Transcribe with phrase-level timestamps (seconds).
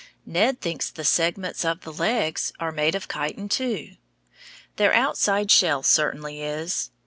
[0.25, 3.97] Ned thinks the segments of the legs are made of chitin too.
[4.77, 6.89] Their outside shell certainly is.